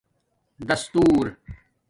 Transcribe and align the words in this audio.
دَستݸر 0.67 1.27